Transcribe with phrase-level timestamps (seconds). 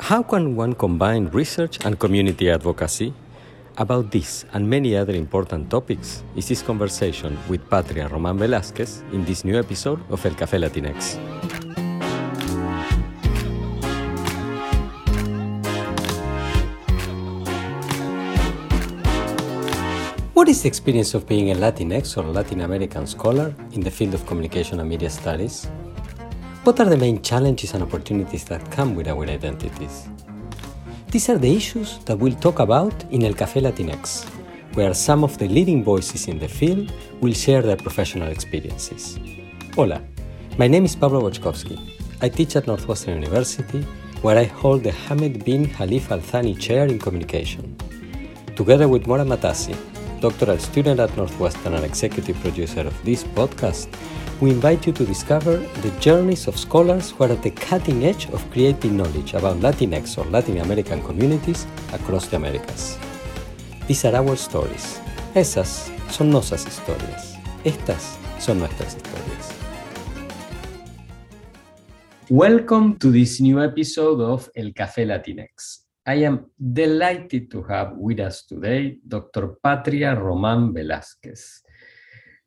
[0.00, 3.14] How can one combine research and community advocacy?
[3.78, 9.24] About this and many other important topics is this conversation with Patria Roman Velázquez in
[9.24, 11.18] this new episode of El Café Latinx.
[20.34, 24.14] What is the experience of being a Latinx or Latin American scholar in the field
[24.14, 25.68] of communication and media studies?
[26.64, 30.08] What are the main challenges and opportunities that come with our identities?
[31.10, 34.24] These are the issues that we'll talk about in El Café Latinx,
[34.72, 39.18] where some of the leading voices in the field will share their professional experiences.
[39.74, 40.00] Hola,
[40.56, 41.78] my name is Pablo Boczkowski.
[42.22, 43.82] I teach at Northwestern University,
[44.22, 47.76] where I hold the Hamad bin Khalifa Al Thani Chair in Communication.
[48.56, 49.76] Together with Mora Matassi,
[50.22, 53.88] doctoral student at Northwestern and executive producer of this podcast,
[54.44, 58.28] we invite you to discover the journeys of scholars who are at the cutting edge
[58.28, 62.98] of creating knowledge about Latinx or Latin American communities across the Americas.
[63.86, 65.00] These are our stories.
[65.34, 67.38] Esas son nuestras historias.
[67.64, 69.44] Estas son nuestras historias.
[72.28, 75.86] Welcome to this new episode of El Café Latinx.
[76.04, 79.56] I am delighted to have with us today Dr.
[79.62, 81.63] Patria Roman Velázquez.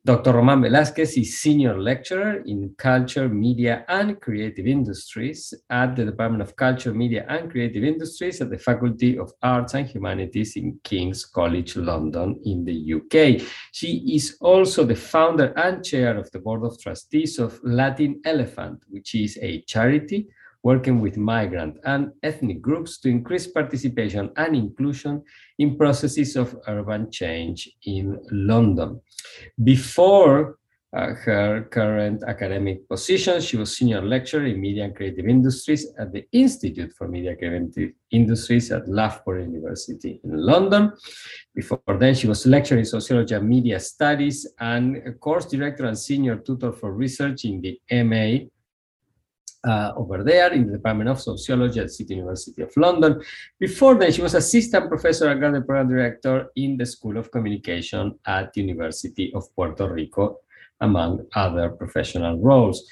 [0.04, 0.32] Dr.
[0.32, 6.54] Roman Velázquez is Senior Lecturer in Culture, Media, and Creative Industries at the Department of
[6.54, 11.76] Culture, Media, and Creative Industries at the Faculty of Arts and Humanities in King's College
[11.76, 13.44] London in the UK.
[13.72, 18.80] She is also the founder and chair of the Board of Trustees of Latin Elephant,
[18.88, 20.28] which is a charity
[20.70, 25.14] working with migrant and ethnic groups to increase participation and inclusion
[25.58, 27.58] in processes of urban change
[27.94, 29.00] in London.
[29.72, 30.58] Before
[30.94, 36.12] uh, her current academic position, she was senior lecturer in media and creative industries at
[36.12, 40.92] the Institute for Media and Creative Industries at Loughborough University in London.
[41.54, 46.36] Before then, she was lecturer in sociology and media studies and course director and senior
[46.36, 47.74] tutor for research in the
[48.04, 48.48] MA
[49.64, 53.20] uh, over there in the Department of Sociology at City University of London.
[53.58, 58.18] Before then, she was assistant professor and graduate program director in the School of Communication
[58.26, 60.38] at University of Puerto Rico,
[60.80, 62.88] among other professional roles.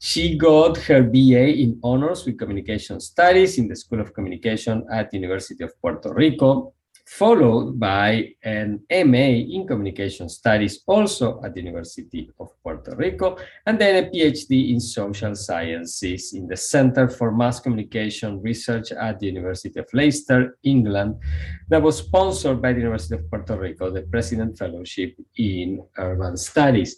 [0.00, 5.12] She got her BA in honors with communication studies in the School of Communication at
[5.12, 6.72] University of Puerto Rico
[7.08, 13.78] followed by an MA in Communication Studies, also at the University of Puerto Rico, and
[13.78, 19.26] then a PhD in Social Sciences in the Center for Mass Communication Research at the
[19.26, 21.16] University of Leicester, England,
[21.68, 26.96] that was sponsored by the University of Puerto Rico, the President Fellowship in Urban Studies.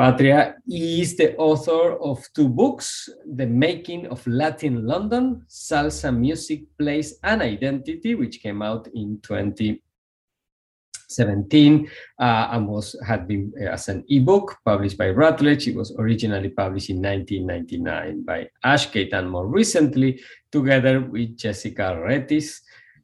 [0.00, 7.18] Patria is the author of two books, The Making of Latin London, Salsa Music, Place
[7.22, 14.02] and Identity, which came out in 2017 uh, and was had been uh, as an
[14.08, 15.68] ebook published by Routledge.
[15.68, 20.18] It was originally published in 1999 by Ashgate and more recently
[20.50, 22.62] together with Jessica Retis,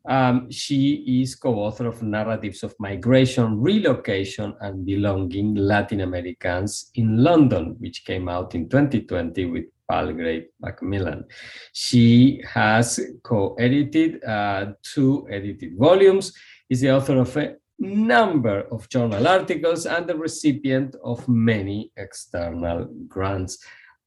[0.09, 7.77] um, she is co-author of Narratives of Migration, Relocation, and Belonging Latin Americans in London,
[7.79, 11.25] which came out in 2020 with Palgrave Macmillan.
[11.73, 16.33] She has co-edited uh, two edited volumes,
[16.69, 22.87] is the author of a number of journal articles and the recipient of many external
[23.07, 23.59] grants.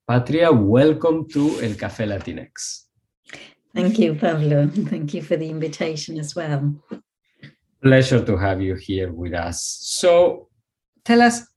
[0.08, 2.89] Patria, welcome to El Café Latinx.
[3.74, 4.68] Thank you, Pablo.
[4.74, 6.76] Thank you for the invitation as well.
[7.84, 9.78] Pleasure to have you here with us.
[9.82, 10.50] So
[11.06, 11.48] tell us,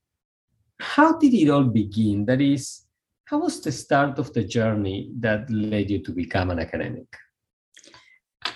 [0.79, 2.27] how did it all begin?
[2.27, 2.85] That is,
[3.25, 7.07] how was the start of the journey that led you to become an academic?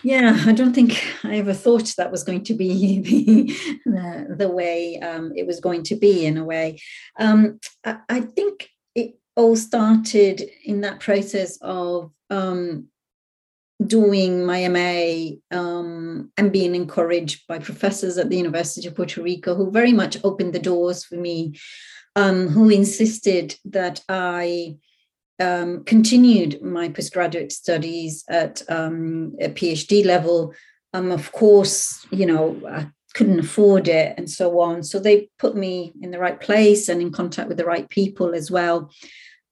[0.03, 4.49] Yeah, I don't think I ever thought that was going to be the, the, the
[4.49, 6.79] way um, it was going to be, in a way.
[7.19, 12.89] Um, I, I, think it all started in that process of um,
[13.85, 19.55] doing my MA um, and being encouraged by professors at the University of Puerto Rico
[19.55, 21.59] who very much opened the doors for me,
[22.15, 24.77] um, who insisted that I
[25.39, 30.55] um, continued my postgraduate studies at um, a PhD level.
[30.95, 34.83] Um, of course, you know, I couldn't afford it and so on.
[34.83, 38.35] So they put me in the right place and in contact with the right people
[38.35, 38.91] as well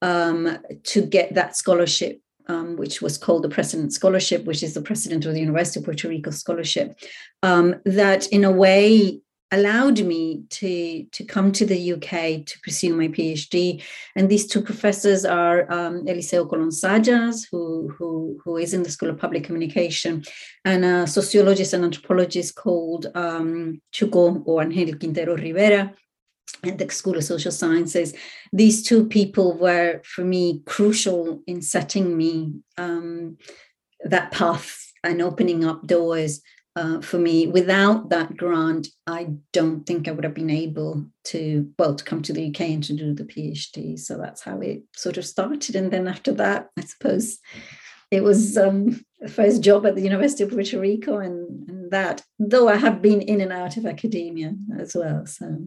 [0.00, 4.82] um, to get that scholarship um, which was called the President Scholarship, which is the
[4.82, 6.98] president of the University of Puerto Rico Scholarship,
[7.42, 9.20] um, that in a way
[9.54, 13.82] allowed me to to come to the UK to pursue my PhD.
[14.16, 18.90] And these two professors are um, Eliseo Colon Zayas, who, who who is in the
[18.90, 20.24] School of Public Communication,
[20.64, 23.80] and a sociologist and anthropologist called um,
[24.46, 25.94] or Angel Quintero Rivera.
[26.62, 28.14] At the School of Social Sciences,
[28.52, 33.36] these two people were, for me, crucial in setting me um,
[34.04, 36.40] that path and opening up doors
[36.76, 37.46] uh, for me.
[37.46, 42.22] Without that grant, I don't think I would have been able to, well, to come
[42.22, 43.98] to the UK and to do the PhD.
[43.98, 45.76] So that's how it sort of started.
[45.76, 47.38] And then after that, I suppose
[48.10, 52.22] it was um, the first job at the University of Puerto Rico, and, and that,
[52.38, 55.26] though I have been in and out of academia as well.
[55.26, 55.64] So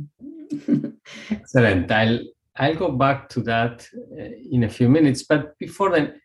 [1.31, 1.91] excellent.
[1.91, 2.19] I'll
[2.55, 6.19] I'll go back to that uh, in a few minutes, but before then,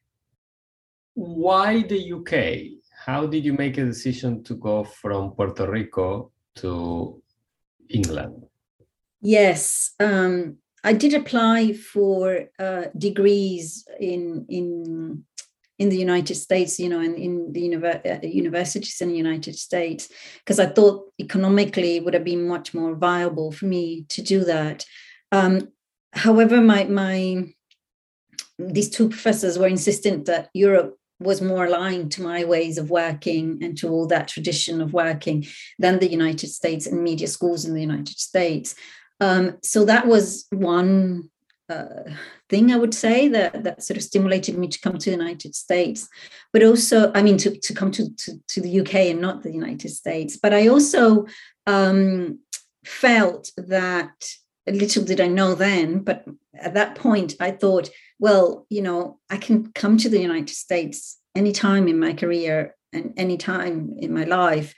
[1.14, 2.82] why the UK?
[3.04, 7.20] how did you make a decision to go from Puerto Rico to
[7.88, 8.44] England?
[9.20, 15.24] Yes, um, I did apply for uh, degrees in in
[15.82, 19.56] in the United States, you know, in, in the univer- uh, universities in the United
[19.56, 20.08] States,
[20.38, 24.44] because I thought economically it would have been much more viable for me to do
[24.44, 24.86] that.
[25.32, 25.54] Um,
[26.12, 27.16] however, my my
[28.58, 33.58] these two professors were insistent that Europe was more aligned to my ways of working
[33.64, 35.44] and to all that tradition of working
[35.78, 38.74] than the United States and media schools in the United States.
[39.20, 41.30] Um, so that was one
[41.72, 42.12] uh,
[42.48, 45.54] thing I would say that that sort of stimulated me to come to the United
[45.54, 46.08] States,
[46.52, 49.52] but also I mean to to come to to, to the UK and not the
[49.52, 50.36] United States.
[50.36, 51.26] But I also
[51.66, 52.40] um,
[52.84, 54.14] felt that
[54.66, 56.24] little did I know then, but
[56.54, 57.90] at that point I thought
[58.22, 63.12] well, you know, I can come to the United States anytime in my career and
[63.16, 64.74] anytime in my life.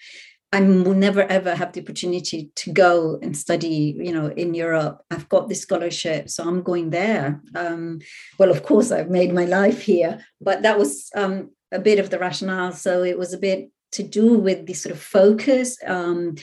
[0.54, 5.02] I will never ever have the opportunity to go and study, you know, in Europe.
[5.10, 7.42] I've got this scholarship, so I'm going there.
[7.56, 7.98] Um,
[8.38, 12.10] well, of course, I've made my life here, but that was um, a bit of
[12.10, 12.70] the rationale.
[12.70, 15.76] So it was a bit to do with the sort of focus.
[15.84, 16.36] Um,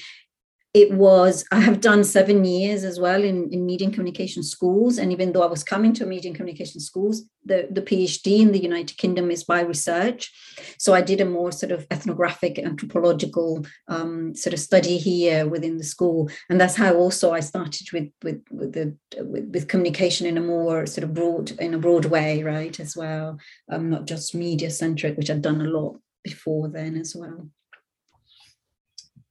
[0.74, 4.98] it was i have done seven years as well in, in media and communication schools.
[4.98, 8.52] And even though i was coming to media and communication schools the, the phd in
[8.52, 10.32] the united kingdom is by research.
[10.78, 15.78] So i did a more sort of ethnographic anthropological um, sort of study here within
[15.78, 16.30] the school.
[16.50, 20.42] And that's how also i started with with with the with, with communication in a
[20.42, 23.40] more sort of broad in a broad way right as well.
[23.70, 27.50] Um, not just media centric which i've done a lot before then as well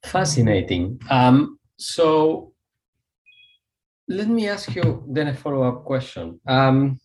[0.05, 1.01] Fascinating.
[1.11, 2.53] Um, so
[4.09, 6.41] let me ask you then a follow-up question.
[6.47, 6.99] Um,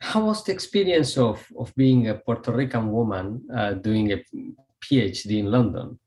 [0.00, 4.22] how was the experience of, of being a Puerto Rican woman uh, doing a
[4.82, 5.98] PhD in London?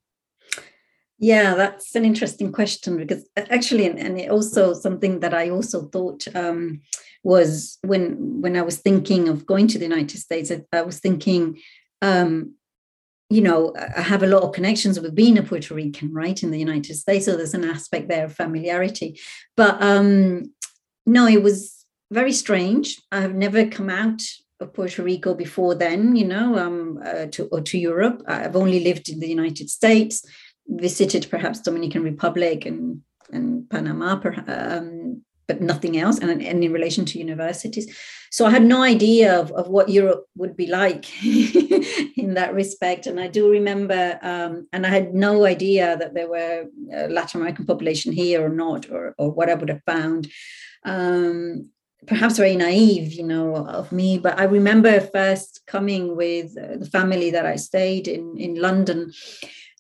[1.20, 6.82] Yeah, that's an interesting question because actually, and, also something that I also thought um,
[7.24, 11.00] was when when I was thinking of going to the United States, I, I was
[11.00, 11.60] thinking,
[12.02, 12.56] um,
[13.30, 16.52] you know, I have a lot of connections with being a Puerto Rican, right, in
[16.52, 17.26] the United States.
[17.26, 19.20] So there's an aspect there of familiarity.
[19.58, 20.54] But um,
[21.06, 23.02] no, it was very strange.
[23.12, 24.22] I've never come out
[24.60, 28.22] of Puerto Rico before then, you know, um, uh, to, or to Europe.
[28.28, 30.24] I've only lived in the United States,
[30.68, 37.06] visited perhaps Dominican Republic and, and Panama, um, but nothing else, and, and in relation
[37.06, 37.94] to universities.
[38.32, 41.06] So I had no idea of, of what Europe would be like
[42.18, 43.06] in that respect.
[43.06, 46.66] And I do remember, um, and I had no idea that there were
[47.10, 50.32] Latin American population here or not, or, or what I would have found.
[50.84, 51.70] Um,
[52.08, 54.18] perhaps very naive, you know, of me.
[54.18, 59.12] But I remember first coming with the family that I stayed in in London,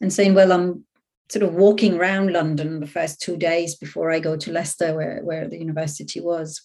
[0.01, 0.85] and saying, "Well, I'm
[1.29, 5.21] sort of walking around London the first two days before I go to Leicester, where,
[5.23, 6.61] where the university was.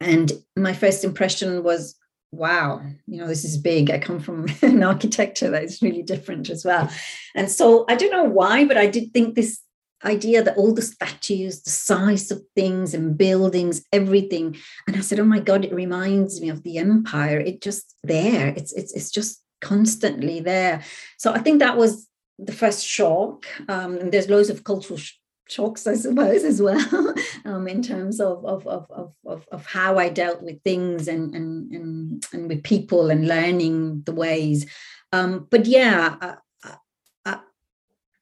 [0.00, 1.94] And my first impression was,
[2.32, 3.90] wow, you know, this is big.
[3.90, 6.90] I come from an architecture that is really different as well.
[7.34, 9.60] And so I don't know why, but I did think this
[10.04, 14.56] idea that all the statues, the size of things and buildings, everything.
[14.86, 17.38] And I said, oh my God, it reminds me of the empire.
[17.38, 18.48] It just there.
[18.48, 20.82] It's it's it's just constantly there.
[21.18, 22.08] So I think that was
[22.44, 23.46] the first shock.
[23.68, 25.14] Um, and there's loads of cultural sh-
[25.48, 30.08] shocks, I suppose, as well, um, in terms of, of, of, of, of how I
[30.08, 34.66] dealt with things and, and, and, and with people and learning the ways.
[35.12, 36.36] Um, but yeah,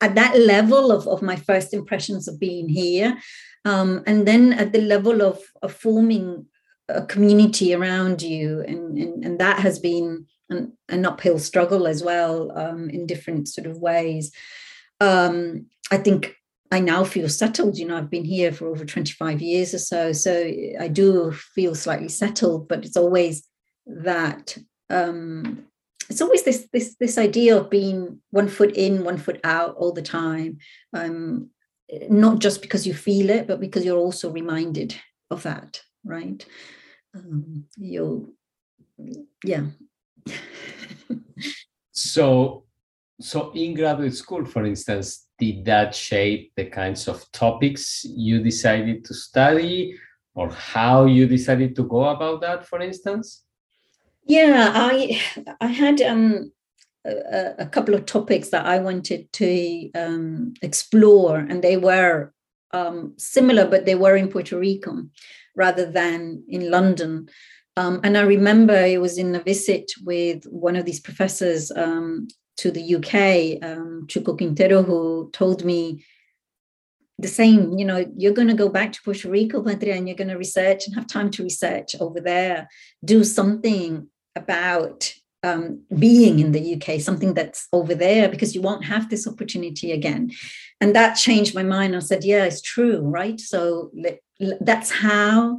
[0.00, 3.18] at that level of, of my first impressions of being here,
[3.64, 6.46] um, and then at the level of, of forming
[6.88, 12.02] a community around you, and, and, and that has been an, an uphill struggle as
[12.02, 14.32] well um, in different sort of ways.
[15.00, 16.34] Um, I think
[16.70, 17.78] I now feel settled.
[17.78, 20.12] You know, I've been here for over 25 years or so.
[20.12, 23.46] So I do feel slightly settled, but it's always
[23.86, 24.56] that
[24.90, 25.64] um,
[26.10, 29.92] it's always this this this idea of being one foot in, one foot out all
[29.92, 30.58] the time.
[30.92, 31.50] Um,
[32.08, 34.94] not just because you feel it, but because you're also reminded
[35.30, 36.44] of that, right?
[37.14, 38.30] Um, you'll,
[39.44, 39.64] yeah.
[41.92, 42.64] So,
[43.20, 49.04] so in graduate school, for instance, did that shape the kinds of topics you decided
[49.04, 49.96] to study
[50.34, 53.44] or how you decided to go about that for instance?
[54.26, 55.20] Yeah i
[55.60, 56.52] i had um
[57.04, 62.32] a, a couple of topics that i wanted to um, explore and they were
[62.72, 65.04] um, similar but they were in puerto rico
[65.56, 67.28] rather than in london
[67.78, 72.26] um, and I remember it was in a visit with one of these professors um,
[72.56, 76.04] to the UK, um, Chuco Quintero, who told me
[77.20, 80.16] the same, you know, you're going to go back to Puerto Rico, Patria, and you're
[80.16, 82.68] going to research and have time to research over there,
[83.04, 88.86] do something about um, being in the UK, something that's over there, because you won't
[88.86, 90.32] have this opportunity again.
[90.80, 91.94] And that changed my mind.
[91.94, 93.38] I said, yeah, it's true, right?
[93.38, 93.92] So
[94.60, 95.58] that's how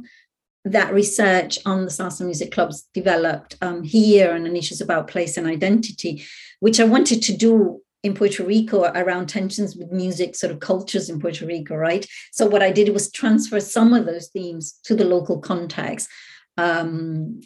[0.64, 5.46] that research on the salsa music clubs developed um, here and issues about place and
[5.46, 6.24] identity,
[6.60, 11.08] which I wanted to do in Puerto Rico around tensions with music, sort of cultures
[11.08, 12.06] in Puerto Rico, right?
[12.32, 16.08] So what I did was transfer some of those themes to the local context.
[16.56, 17.40] Um,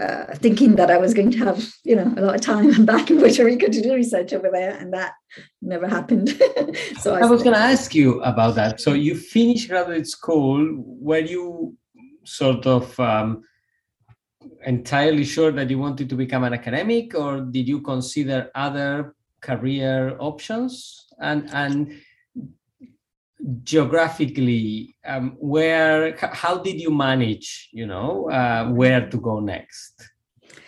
[0.00, 3.08] uh, thinking that I was going to have, you know, a lot of time back
[3.08, 5.12] in Puerto Rico to do research over there, and that
[5.60, 6.30] never happened.
[6.98, 8.80] so I, I was going to ask you about that.
[8.80, 10.66] So you finished graduate school.
[10.76, 11.76] Were you
[12.24, 13.42] sort of um,
[14.64, 20.16] entirely sure that you wanted to become an academic, or did you consider other career
[20.18, 21.06] options?
[21.20, 22.00] And and
[23.64, 27.68] geographically, um, where how did you manage?
[27.72, 30.10] You know, uh, where to go next?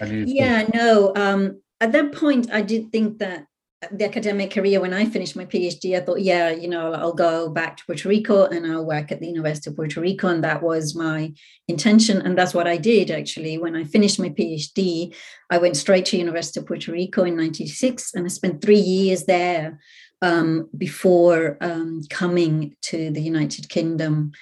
[0.00, 0.74] Yeah, think?
[0.74, 1.12] no.
[1.16, 3.46] Um, at that point, I did think that
[3.92, 7.48] the academic career when I finished my PhD, I thought, yeah, you know, I'll go
[7.48, 10.28] back to Puerto Rico and I'll work at the University of Puerto Rico.
[10.28, 11.32] And that was my
[11.68, 12.20] intention.
[12.22, 13.58] And that's what I did actually.
[13.58, 15.14] When I finished my PhD,
[15.50, 18.80] I went straight to the University of Puerto Rico in 96 and I spent three
[18.80, 19.78] years there
[20.22, 24.32] um, before um, coming to the United Kingdom.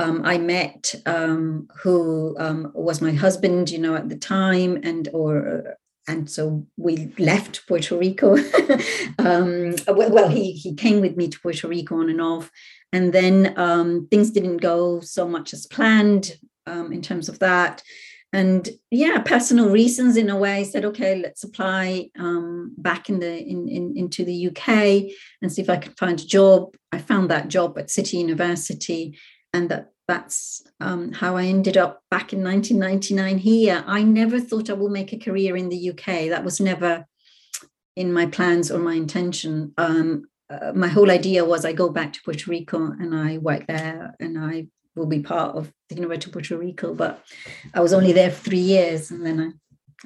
[0.00, 5.08] Um, I met um, who um, was my husband, you know, at the time, and
[5.12, 5.76] or
[6.08, 8.36] and so we left Puerto Rico.
[9.18, 12.50] um, well, he he came with me to Puerto Rico on and off,
[12.92, 16.36] and then um, things didn't go so much as planned
[16.66, 17.82] um, in terms of that.
[18.32, 23.38] And yeah, personal reasons in a way said, okay, let's apply um, back in the
[23.38, 26.74] in, in into the UK and see if I could find a job.
[26.90, 29.18] I found that job at City University,
[29.52, 33.84] and that that's um, how I ended up back in 1999 here.
[33.86, 36.30] I never thought I will make a career in the UK.
[36.30, 37.06] That was never
[37.94, 39.74] in my plans or my intention.
[39.76, 43.66] Um, uh, my whole idea was I go back to Puerto Rico and I work
[43.66, 46.94] there and I will be part of the University of Puerto Rico.
[46.94, 47.22] But
[47.74, 49.54] I was only there for three years and then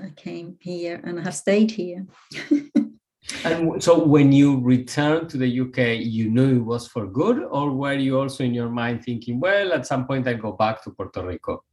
[0.01, 2.07] I, I came here and I have stayed here.
[3.45, 7.71] And so when you returned to the UK, you knew it was for good, or
[7.71, 10.91] were you also in your mind thinking, well, at some point I'll go back to
[10.91, 11.65] Puerto Rico?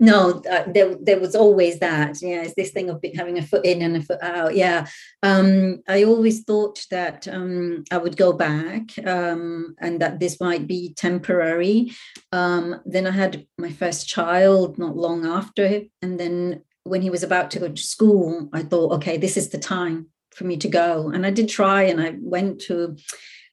[0.00, 2.22] No, uh, there, there was always that.
[2.22, 4.56] Yeah, it's this thing of having a foot in and a foot out.
[4.56, 4.86] Yeah.
[5.22, 10.66] Um, I always thought that um, I would go back um, and that this might
[10.66, 11.92] be temporary.
[12.32, 15.82] Um, then I had my first child not long after.
[16.00, 19.50] And then when he was about to go to school, I thought, okay, this is
[19.50, 20.06] the time
[20.36, 21.08] for me to go.
[21.08, 22.96] And I did try, and I went to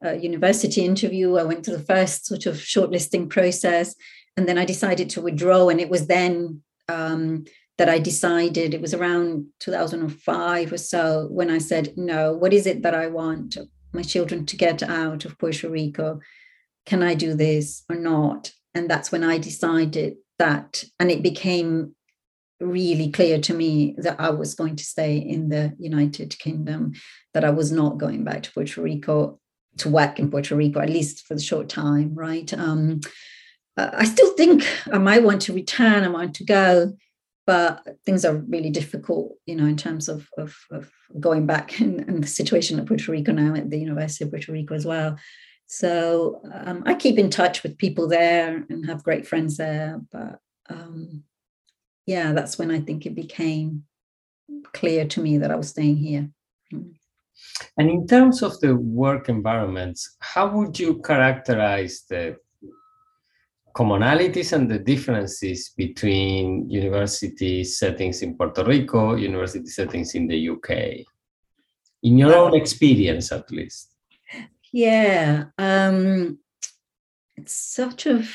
[0.02, 1.38] a university interview.
[1.38, 3.96] I went to the first sort of shortlisting process,
[4.36, 5.70] and then I decided to withdraw.
[5.70, 7.46] And it was then um,
[7.78, 12.68] that I decided, it was around 2005 or so, when I said, no, what is
[12.68, 13.58] it that I want
[13.94, 16.20] my children to get out of Puerto Rico?
[16.86, 18.52] Can I do this or not?
[18.76, 21.96] And that's when I decided that, and it became
[22.64, 26.94] really clear to me that I was going to stay in the United Kingdom,
[27.34, 29.40] that I was not going back to Puerto Rico
[29.78, 32.54] to work in Puerto Rico, at least for the short time, right?
[32.54, 33.02] Um,
[33.76, 36.94] I still think I might want to return, I might want to go,
[37.46, 42.00] but things are really difficult, you know, in terms of, of, of going back and,
[42.02, 45.18] and, the situation at Puerto Rico now at the University of Puerto Rico as well.
[45.66, 50.40] So um, I keep in touch with people there and have great friends there, but
[50.70, 51.24] um,
[52.06, 53.86] yeah, that's when I think it became
[54.74, 56.30] clear to me that I was staying here.
[57.78, 62.38] And in terms of the work environments, how would you characterize the
[63.76, 71.06] commonalities and the differences between university settings in Puerto Rico, university settings in the UK?
[72.04, 73.96] In your own experience, at least.
[74.72, 76.40] Yeah, um,
[77.36, 78.30] it's sort of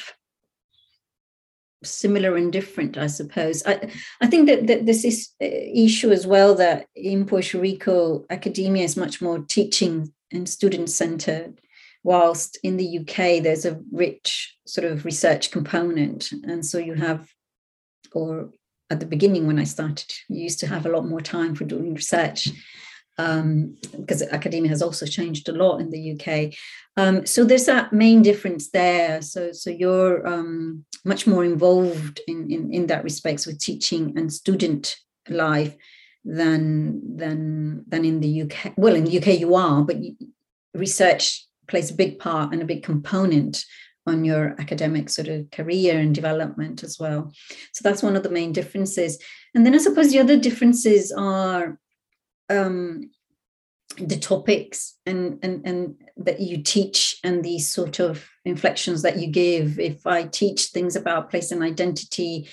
[1.85, 3.63] similar and different, I suppose.
[3.67, 8.25] I, I think that, that this is uh, issue as well that in Puerto Rico,
[8.31, 11.61] academia is much more teaching and student centered,
[12.03, 16.33] whilst in the UK, there's a rich sort of research component.
[16.45, 17.29] And so you have,
[18.13, 18.51] or
[18.91, 21.65] at the beginning when I started, you used to have a lot more time for
[21.65, 22.49] doing research
[23.19, 26.55] um, because academia has also changed a lot in the UK.
[26.97, 29.21] Um, so there's that main difference there.
[29.23, 34.33] So so you're um, much more involved in, in in that respects with teaching and
[34.33, 34.97] student
[35.29, 35.77] life
[36.25, 38.75] than than than in the UK.
[38.77, 39.97] Well, in the UK you are, but
[40.75, 43.65] research plays a big part and a big component
[44.07, 47.31] on your academic sort of career and development as well.
[47.73, 49.19] So that's one of the main differences.
[49.55, 51.79] And then I suppose the other differences are
[52.49, 53.11] um,
[53.99, 59.27] the topics and, and and that you teach and these sort of inflections that you
[59.27, 59.79] give.
[59.79, 62.49] If i teach things about place and identity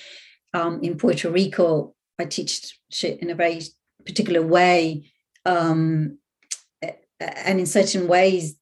[0.54, 3.60] um, in puerto rico i teach shit in a very
[4.04, 5.10] particular way
[5.44, 6.18] um,
[7.20, 8.56] and in certain ways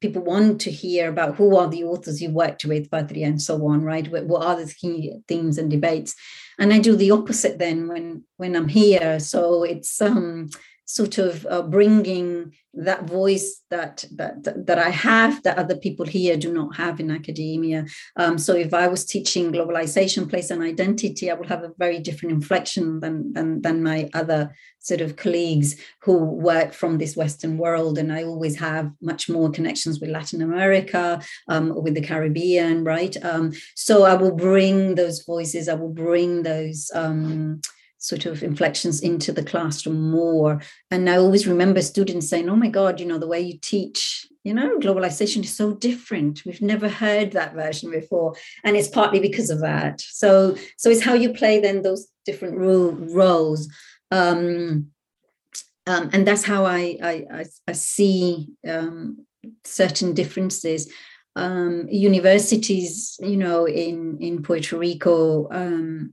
[0.00, 3.66] people want to hear about who are the authors you worked with patria and so
[3.66, 4.10] on right?
[4.10, 6.14] What are the key themes and debates?
[6.58, 9.20] And i do the opposite then when when i'm here.
[9.20, 10.50] So it's um
[10.92, 16.36] sort of uh, bringing that voice that, that that I have that other people here
[16.36, 17.86] do not have in academia.
[18.16, 22.00] Um, so if I was teaching globalization, place, and identity, I would have a very
[22.00, 27.56] different inflection than than, than my other sort of colleagues who work from this Western
[27.58, 27.98] world.
[27.98, 33.16] And I always have much more connections with Latin America, um, with the Caribbean, right?
[33.22, 35.68] Um, so I will bring those voices.
[35.68, 36.90] I will bring those.
[36.94, 37.60] Um,
[38.00, 40.60] sort of inflections into the classroom more.
[40.90, 44.26] And I always remember students saying, Oh my God, you know, the way you teach,
[44.42, 46.44] you know, globalization is so different.
[46.44, 48.34] We've never heard that version before.
[48.64, 50.00] And it's partly because of that.
[50.00, 53.68] So, so it's how you play then those different ro- roles.
[54.10, 54.88] Um,
[55.86, 59.26] um, and that's how I, I, I see um,
[59.64, 60.90] certain differences.
[61.36, 66.12] Um, universities, you know, in in Puerto Rico, um,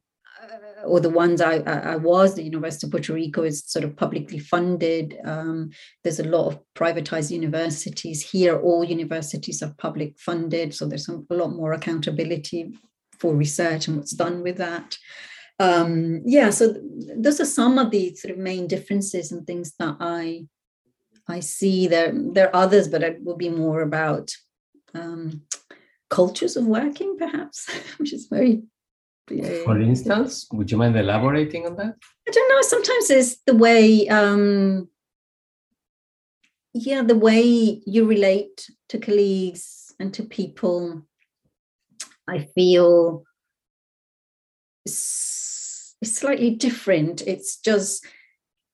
[0.85, 4.39] or the ones I, I, was, the University of Puerto Rico is sort of publicly
[4.39, 5.17] funded.
[5.25, 5.71] Um,
[6.03, 8.59] there's a lot of privatized universities here.
[8.59, 12.73] All universities are public funded, so there's a lot more accountability
[13.19, 14.97] for research and what's done with that.
[15.59, 16.75] Um, yeah, so
[17.15, 20.47] those are some of the sort of main differences and things that I
[21.27, 21.87] I see.
[21.87, 24.31] There there are others, but it will be more about
[24.93, 25.41] um,
[26.09, 28.61] cultures of working, perhaps, which is very
[29.27, 31.95] for instance, would you mind elaborating on that?
[32.27, 32.61] I don't know.
[32.61, 34.89] Sometimes it's the way, um,
[36.73, 41.03] yeah, the way you relate to colleagues and to people.
[42.27, 43.23] I feel
[44.85, 47.21] it's, it's slightly different.
[47.21, 48.05] It's just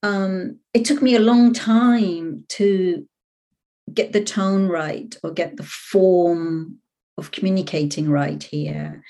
[0.03, 3.07] um, it took me a long time to
[3.91, 6.79] get the tone right or get the form
[7.17, 9.03] of communicating right here.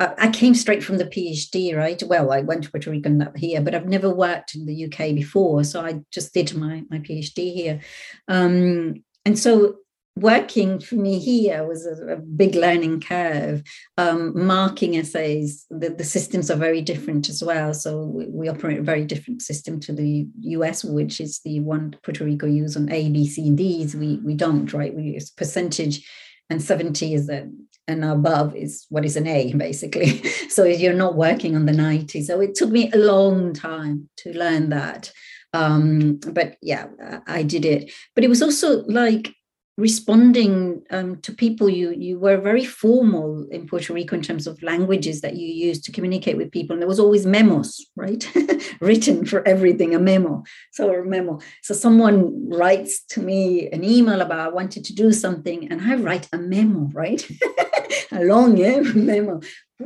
[0.00, 2.02] I came straight from the PhD, right?
[2.02, 5.14] Well, I went to Puerto Rico and here, but I've never worked in the UK
[5.14, 5.62] before.
[5.62, 7.80] So I just did my, my PhD here.
[8.26, 9.76] Um, and so
[10.16, 13.62] working for me here was a, a big learning curve.
[13.98, 17.74] Um, marking essays, the, the systems are very different as well.
[17.74, 21.94] So we, we, operate a very different system to the US, which is the one
[22.02, 23.94] Puerto Rico use on A, B, C, and D's.
[23.94, 24.94] We, we don't, right?
[24.94, 26.08] We use percentage
[26.50, 27.48] and 70 is a
[27.88, 30.22] and above is what is an A basically.
[30.48, 32.22] so you're not working on the 90.
[32.22, 35.12] So it took me a long time to learn that.
[35.52, 36.86] Um, but yeah,
[37.26, 37.90] I did it.
[38.14, 39.34] But it was also like
[39.80, 44.62] responding um, to people you you were very formal in puerto rico in terms of
[44.62, 48.30] languages that you used to communicate with people and there was always memos right
[48.80, 54.20] written for everything a memo so a memo so someone writes to me an email
[54.20, 57.26] about i wanted to do something and i write a memo right
[58.12, 59.40] a long yeah, memo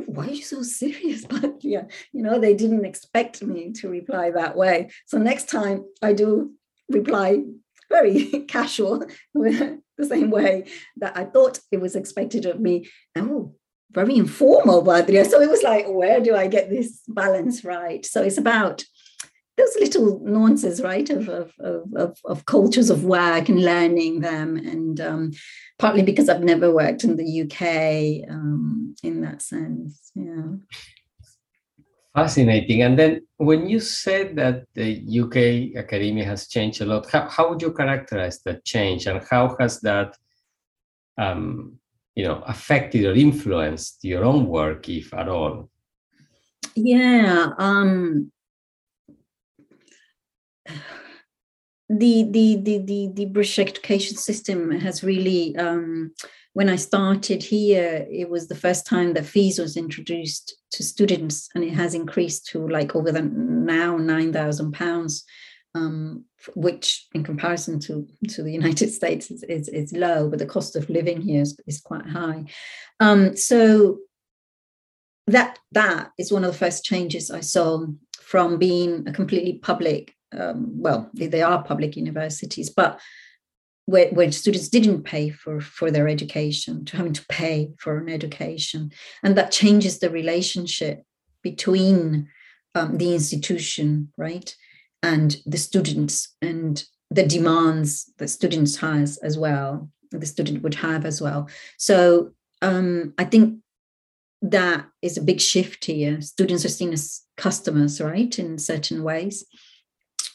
[0.05, 4.31] why are you so serious but yeah you know they didn't expect me to reply
[4.31, 6.51] that way so next time i do
[6.89, 7.41] reply
[7.89, 9.05] very casual
[9.97, 10.65] the same way
[10.97, 12.89] that I thought it was expected of me.
[13.15, 13.55] Oh,
[13.91, 15.25] very informal, Patria.
[15.25, 18.05] So it was like, where do I get this balance right?
[18.05, 18.83] So it's about
[19.57, 24.57] those little nuances, right, of, of, of, of, cultures of work and learning them.
[24.57, 25.31] And um,
[25.79, 30.11] partly because I've never worked in the UK um, in that sense.
[30.13, 30.57] Yeah.
[32.13, 32.81] Fascinating.
[32.81, 37.49] And then when you said that the UK academia has changed a lot, how, how
[37.49, 40.17] would you characterize that change and how has that
[41.17, 41.77] um,
[42.15, 45.69] you know, affected or influenced your own work, if at all?
[46.75, 47.51] Yeah.
[47.57, 48.31] Um,
[51.89, 56.11] the, the, the, the, the British education system has really um,
[56.55, 61.49] when I started here, it was the first time that fees was introduced to students,
[61.53, 65.25] and it has increased to like over the now nine thousand pounds,
[65.75, 66.23] um,
[66.55, 70.77] which in comparison to to the United States is, is, is low, but the cost
[70.77, 72.45] of living here is, is quite high.
[73.01, 73.97] Um, so
[75.27, 77.85] that that is one of the first changes I saw
[78.21, 80.14] from being a completely public.
[80.37, 82.99] Um, well, they are public universities, but
[83.85, 88.09] where, where students didn't pay for, for their education to having to pay for an
[88.09, 88.91] education.
[89.23, 91.03] And that changes the relationship
[91.43, 92.27] between
[92.73, 94.55] um, the institution, right,
[95.03, 101.05] and the students and the demands that students has as well, the student would have
[101.05, 101.47] as well.
[101.77, 102.31] So
[102.63, 103.59] um, I think
[104.41, 106.21] that is a big shift here.
[106.21, 109.45] Students are seen as customers, right, in certain ways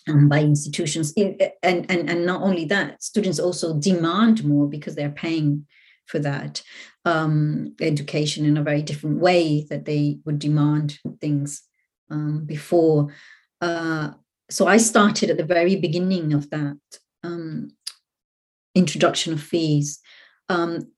[0.08, 1.12] um, by institutions.
[1.16, 5.66] And, and, and not only that, students also demand more because they're paying
[6.06, 6.62] for that
[7.04, 11.62] um, education in a very different way that they would demand things
[12.10, 13.14] um, before.
[13.60, 14.10] Uh,
[14.50, 16.78] so I started at the very beginning of that
[17.22, 17.70] um,
[18.74, 20.00] introduction of fees.
[20.48, 20.90] Um,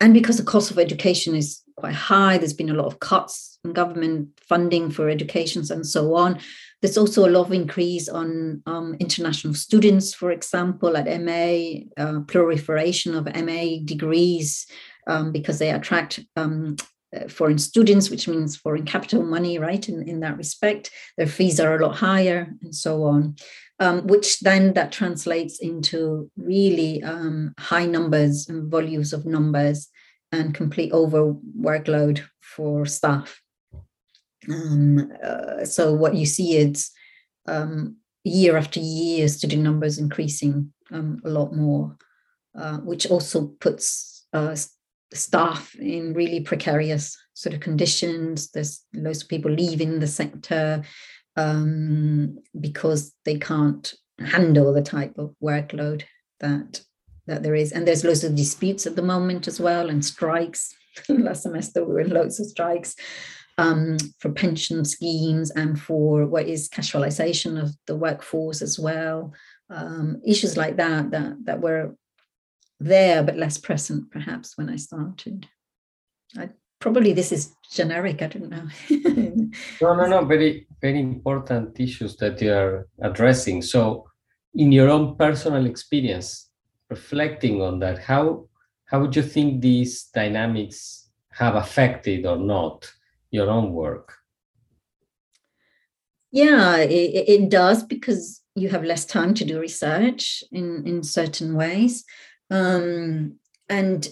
[0.00, 2.38] and because the cost of education is quite high.
[2.38, 6.40] There's been a lot of cuts in government funding for educations and so on.
[6.80, 12.20] There's also a lot of increase on um, international students, for example, at MA, uh,
[12.20, 14.66] proliferation of MA degrees
[15.06, 16.76] um, because they attract um,
[17.28, 19.88] foreign students, which means foreign capital money, right?
[19.88, 23.36] In, in that respect, their fees are a lot higher and so on.
[23.78, 29.90] Um, which then that translates into really um, high numbers and volumes of numbers
[30.32, 33.40] and complete over workload for staff.
[34.48, 36.90] Um, uh, so what you see is
[37.46, 41.96] um, year after year, student numbers increasing um, a lot more,
[42.58, 44.56] uh, which also puts uh,
[45.12, 48.50] staff in really precarious sort of conditions.
[48.50, 50.82] There's lots of people leaving the sector
[51.36, 56.04] um, because they can't handle the type of workload
[56.40, 56.80] that
[57.26, 57.72] that there is.
[57.72, 60.74] And there's loads of disputes at the moment as well, and strikes.
[61.08, 62.96] Last semester we were in loads of strikes
[63.58, 69.32] um, for pension schemes and for what is casualization of the workforce as well.
[69.68, 71.96] Um, issues like that that that were
[72.78, 75.46] there but less present perhaps when I started.
[76.36, 78.22] I, probably this is generic.
[78.22, 78.68] I don't know.
[79.80, 80.24] no, no, no.
[80.24, 83.62] Very, very important issues that you are addressing.
[83.62, 84.06] So,
[84.54, 86.45] in your own personal experience,
[86.90, 88.48] reflecting on that, how
[88.86, 92.90] how would you think these dynamics have affected or not
[93.30, 94.14] your own work?
[96.30, 101.54] Yeah, it, it does because you have less time to do research in in certain
[101.54, 102.04] ways,
[102.50, 104.08] um, and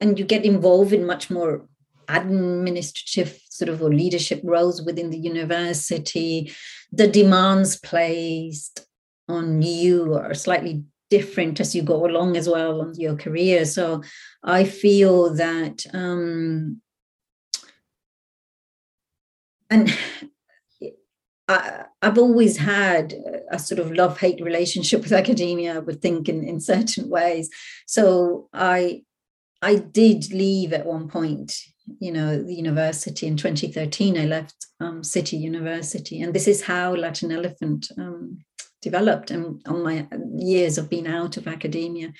[0.00, 1.66] and you get involved in much more
[2.08, 6.52] administrative sort of or leadership roles within the university.
[6.92, 8.86] The demands placed
[9.28, 13.64] on you are slightly different as you go along as well on your career.
[13.64, 14.02] So
[14.42, 16.80] I feel that, um,
[19.70, 19.96] and
[21.48, 23.14] I, have always had
[23.50, 27.50] a sort of love hate relationship with academia, I would think, in, in certain ways.
[27.86, 29.02] So I,
[29.62, 31.54] I did leave at one point,
[32.00, 34.18] you know, the university in 2013.
[34.18, 38.38] I left um, City University, and this is how Latin Elephant um,
[38.82, 42.12] developed and on my years of being out of academia.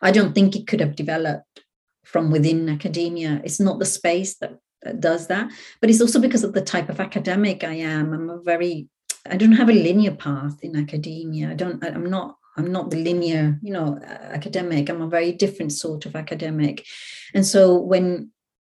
[0.00, 1.64] I don't think it could have developed
[2.04, 3.40] from within academia.
[3.44, 6.88] It's not the space that, that does that but it's also because of the type
[6.88, 8.12] of academic i am.
[8.12, 8.88] I'm a very
[9.30, 11.50] i don't have a linear path in academia.
[11.50, 14.88] I don't i'm not i'm not the linear you know academic.
[14.88, 16.84] I'm a very different sort of academic.
[17.32, 18.31] And so when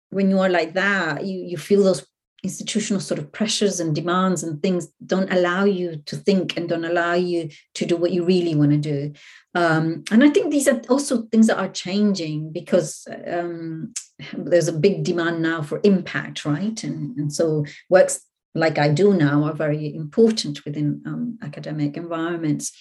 [0.09, 2.05] when you are like that you you feel those
[2.43, 6.85] institutional sort of pressures and demands and things don't allow you to think and don't
[6.85, 9.11] allow you to do what you really want to do.
[9.55, 13.91] Um, and I think these are also things that are changing because um,
[14.33, 16.81] there's a big demand now for impact, right?
[16.83, 18.21] And, and so works
[18.57, 22.71] like I do now, are very important within um, academic environments.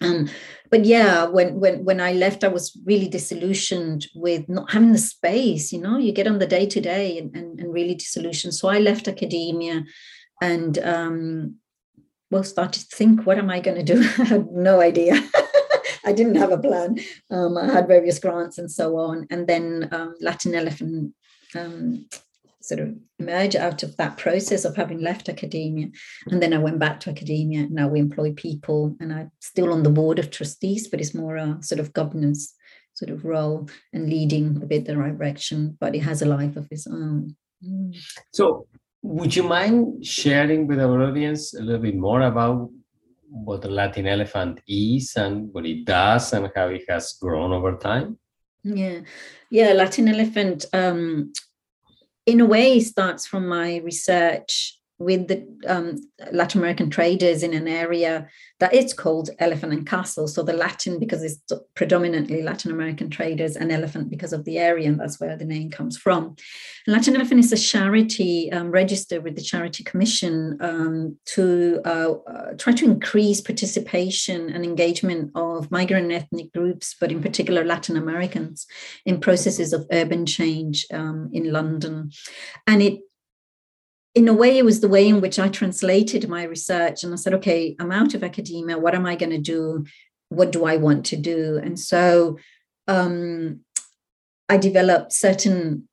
[0.00, 0.28] Um,
[0.70, 4.98] but yeah, when when when I left, I was really disillusioned with not having the
[4.98, 5.72] space.
[5.72, 8.54] You know, you get on the day to day and and really disillusioned.
[8.54, 9.84] So I left academia,
[10.42, 11.56] and um,
[12.30, 14.00] well, started to think, what am I going to do?
[14.18, 15.14] I had no idea.
[16.04, 17.00] I didn't have a plan.
[17.30, 21.14] Um, I had various grants and so on, and then um, Latin Elephant
[21.54, 22.06] um,
[22.66, 25.88] sort of emerge out of that process of having left academia.
[26.26, 27.68] And then I went back to academia.
[27.70, 31.36] Now we employ people, and I'm still on the board of trustees, but it's more
[31.36, 32.54] a sort of governance
[32.94, 36.56] sort of role and leading a bit the right direction, but it has a life
[36.56, 37.36] of its own.
[37.64, 37.96] Mm.
[38.32, 38.66] So,
[39.02, 42.70] would you mind sharing with our audience a little bit more about
[43.28, 47.76] what the Latin elephant is and what it does and how it has grown over
[47.76, 48.18] time?
[48.64, 49.00] Yeah,
[49.50, 51.32] yeah, Latin elephant um,
[52.26, 56.00] in a way starts from my research with the um,
[56.32, 58.28] Latin American traders in an area
[58.60, 60.26] that it's called Elephant and Castle.
[60.26, 61.40] So the Latin because it's
[61.74, 65.70] predominantly Latin American traders, and Elephant because of the area, and that's where the name
[65.70, 66.36] comes from.
[66.86, 72.52] Latin Elephant is a charity um, registered with the Charity Commission um, to uh, uh,
[72.56, 78.66] try to increase participation and engagement of migrant ethnic groups, but in particular Latin Americans,
[79.04, 82.10] in processes of urban change um, in London.
[82.66, 83.00] And it
[84.16, 87.04] in a way, it was the way in which I translated my research.
[87.04, 88.78] And I said, okay, I'm out of academia.
[88.78, 89.84] What am I going to do?
[90.30, 91.60] What do I want to do?
[91.62, 92.38] And so
[92.88, 93.60] um,
[94.48, 95.86] I developed certain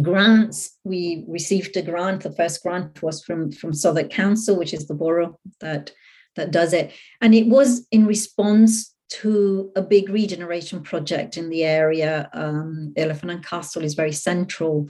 [0.00, 0.78] grants.
[0.82, 2.22] We received a grant.
[2.22, 5.92] The first grant was from, from Southwark Council, which is the borough that,
[6.36, 6.90] that does it.
[7.20, 12.30] And it was in response to a big regeneration project in the area.
[12.32, 14.88] Um, Elephant and Castle is very central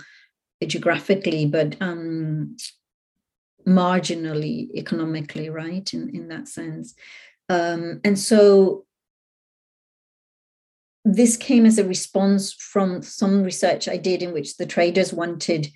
[0.66, 2.56] geographically, but um,
[3.66, 5.92] marginally economically, right?
[5.92, 6.94] In, in that sense.
[7.48, 8.84] Um, and so
[11.04, 15.68] this came as a response from some research I did in which the traders wanted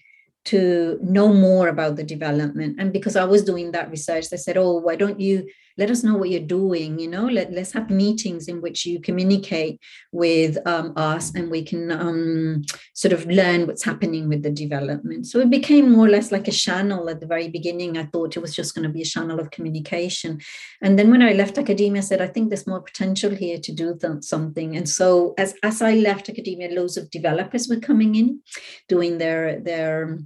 [0.47, 2.77] to know more about the development.
[2.79, 6.03] And because I was doing that research, they said, Oh, why don't you let us
[6.03, 9.81] know what you're doing you know Let, let's have meetings in which you communicate
[10.13, 12.63] with um, us and we can um,
[12.95, 15.27] sort of learn what's happening with the development.
[15.27, 17.99] So it became more or less like a channel at the very beginning.
[17.99, 20.41] I thought it was just going to be a channel of communication.
[20.83, 23.73] And then when i left academia i said i think there's more potential here to
[23.73, 24.77] do th- something.
[24.77, 28.41] And so as as i left academia loads of developers were coming in
[28.89, 30.19] doing their their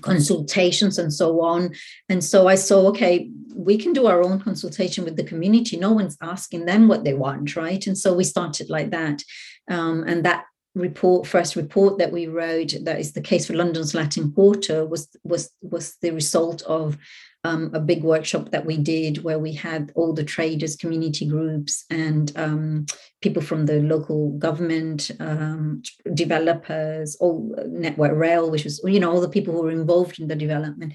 [0.00, 1.74] consultations and so on.
[2.08, 5.76] And so I saw, okay, we can do our own consultation with the community.
[5.76, 7.86] No one's asking them what they want, right?
[7.86, 9.22] And so we started like that.
[9.70, 13.94] Um, and that report first report that we wrote that is the case for london's
[13.94, 16.98] latin quarter was was was the result of
[17.44, 21.84] um, a big workshop that we did where we had all the traders, community groups,
[21.90, 22.86] and um,
[23.20, 25.82] people from the local government, um,
[26.14, 30.28] developers, all Network Rail, which was you know all the people who were involved in
[30.28, 30.94] the development,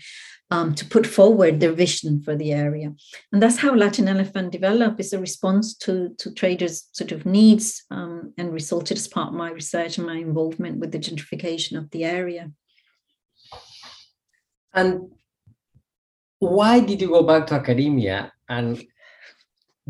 [0.50, 2.94] um, to put forward their vision for the area,
[3.32, 5.00] and that's how Latin Elephant developed.
[5.00, 9.36] Is a response to to traders' sort of needs, um, and resulted as part of
[9.36, 12.52] my research and my involvement with the gentrification of the area.
[14.74, 15.12] And
[16.40, 18.32] why did you go back to academia?
[18.48, 18.84] And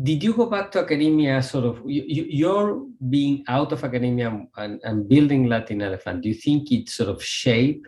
[0.02, 4.80] did you go back to academia sort of you, you're being out of academia and,
[4.82, 6.22] and building latin elephant.
[6.22, 7.86] Do you think it sort of shape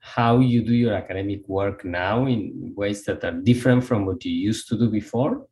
[0.00, 4.32] how you do your academic work now in ways that are different from what you
[4.32, 5.46] used to do before?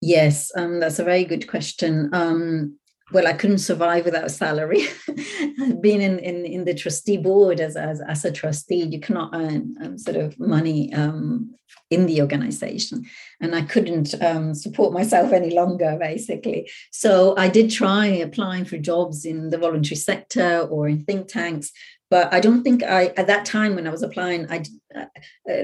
[0.00, 2.10] Yes um, that's a very good question.
[2.12, 2.78] Um,
[3.12, 4.86] well, I couldn't survive without a salary.
[5.80, 9.76] Being in, in, in the trustee board as, as, as a trustee, you cannot earn
[9.82, 11.54] um, sort of money um,
[11.90, 13.04] in the organization.
[13.40, 16.70] And I couldn't um, support myself any longer, basically.
[16.92, 21.72] So I did try applying for jobs in the voluntary sector or in think tanks,
[22.14, 24.62] but I don't think I at that time when I was applying, I
[24.94, 25.06] uh,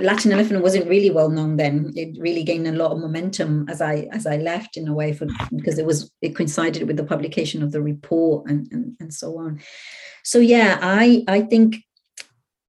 [0.00, 1.92] Latin Elephant wasn't really well known then.
[1.94, 5.12] It really gained a lot of momentum as I as I left in a way
[5.12, 9.14] for because it was it coincided with the publication of the report and and, and
[9.14, 9.60] so on.
[10.24, 11.76] So yeah, I I think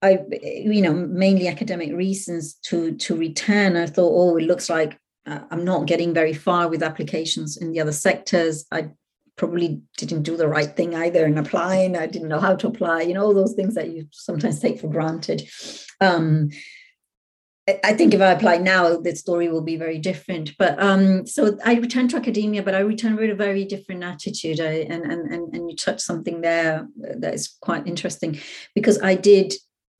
[0.03, 3.77] I you know mainly academic reasons to to return.
[3.77, 7.71] I thought, oh, it looks like uh, I'm not getting very far with applications in
[7.71, 8.63] the other sectors.
[8.71, 8.91] I
[9.37, 11.97] probably didn't do the right thing either in applying.
[11.97, 14.79] I didn't know how to apply, you know, all those things that you sometimes take
[14.79, 15.49] for granted.
[15.99, 16.49] Um,
[17.83, 20.57] I think if I apply now, the story will be very different.
[20.57, 24.59] But um, so I returned to academia, but I returned with a very different attitude.
[24.59, 28.39] I, and, and, and, and you touched something there that is quite interesting
[28.73, 29.53] because I did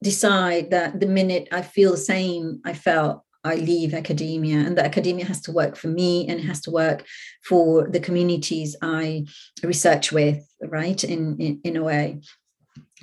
[0.03, 4.85] decide that the minute I feel the same I felt I leave academia and that
[4.85, 7.05] academia has to work for me and has to work
[7.43, 9.25] for the communities I
[9.63, 11.03] research with, right?
[11.03, 12.21] In in, in a way.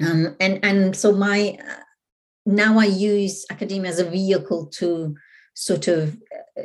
[0.00, 1.82] Um, and and so my uh,
[2.46, 5.16] now I use academia as a vehicle to
[5.54, 6.16] sort of
[6.56, 6.62] uh,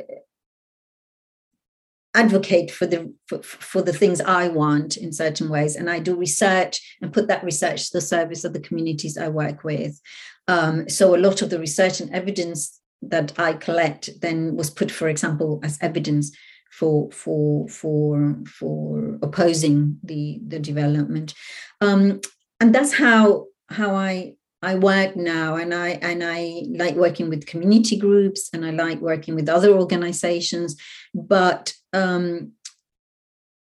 [2.14, 6.14] advocate for the for, for, the things I want in certain ways, and I do
[6.14, 10.00] research and put that research to the service of the communities I work with.
[10.46, 14.90] Um, so a lot of the research and evidence that I collect then was put,
[14.90, 16.36] for example, as evidence
[16.70, 21.34] for for for for opposing the the development,
[21.80, 22.20] um,
[22.60, 27.46] and that's how how I I work now, and I and I like working with
[27.46, 30.76] community groups, and I like working with other organizations,
[31.14, 32.52] but um,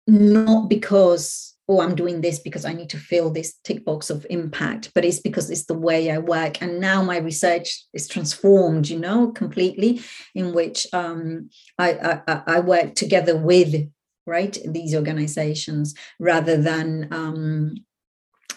[0.07, 4.25] not because oh, I'm doing this because I need to fill this tick box of
[4.31, 6.63] impact, but it's because it's the way I work.
[6.63, 10.01] And now my research is transformed, you know, completely,
[10.33, 13.87] in which um, I, I, I work together with
[14.25, 17.75] right these organizations rather than um,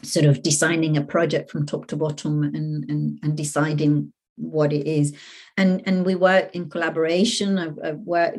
[0.02, 4.86] sort of designing a project from top to bottom and, and, and deciding what it
[4.86, 5.14] is.
[5.58, 7.58] And, and we work in collaboration.
[7.58, 8.38] I've, I've worked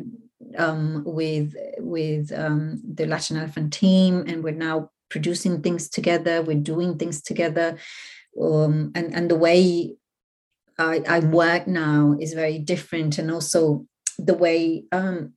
[0.56, 6.42] um, with with um, the Latin Elephant team, and we're now producing things together.
[6.42, 7.78] We're doing things together,
[8.40, 9.96] um, and and the way
[10.78, 13.86] I, I, work now is very different, and also
[14.18, 15.34] the way um,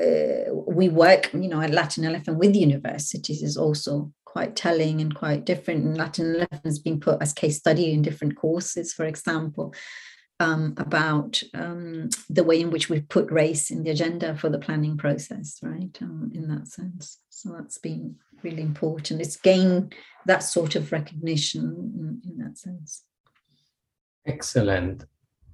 [0.00, 5.14] uh, we work, you know, at Latin Elephant with universities is also quite telling and
[5.14, 5.84] quite different.
[5.84, 9.74] And Latin Elephant has been put as case study in different courses, for example
[10.42, 14.58] um, about um, the way in which we put race in the agenda for the
[14.58, 15.96] planning process, right?
[16.00, 17.18] Um, in that sense.
[17.30, 19.20] So that's been really important.
[19.20, 19.94] It's gained
[20.26, 23.04] that sort of recognition in, in that sense.
[24.26, 25.04] Excellent.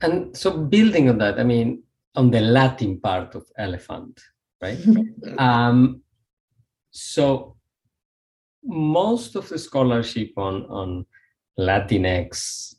[0.01, 1.83] And so building on that, I mean,
[2.15, 4.21] on the Latin part of elephant,
[4.63, 4.79] right?
[5.39, 6.01] um,
[6.91, 7.57] so
[8.65, 11.07] most of the scholarship on on
[11.59, 12.75] Latinx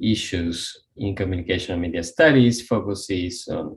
[0.00, 3.76] issues in communication and media studies focuses on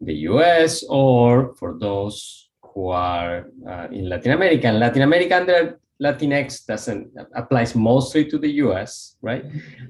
[0.00, 4.68] the US or for those who are uh, in Latin America.
[4.68, 9.44] And Latin America under Latinx doesn't applies mostly to the US, right?